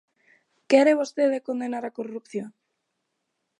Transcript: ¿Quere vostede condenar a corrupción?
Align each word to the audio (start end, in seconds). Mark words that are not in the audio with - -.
¿Quere 0.69 0.93
vostede 0.99 1.45
condenar 1.47 1.83
a 1.85 1.95
corrupción? 1.97 2.49